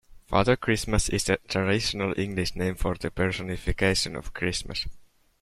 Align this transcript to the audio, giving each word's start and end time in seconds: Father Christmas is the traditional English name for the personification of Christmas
Father 0.25 0.55
Christmas 0.57 1.09
is 1.09 1.25
the 1.25 1.37
traditional 1.47 2.19
English 2.19 2.55
name 2.55 2.73
for 2.73 2.95
the 2.95 3.11
personification 3.11 4.15
of 4.15 4.33
Christmas 4.33 4.87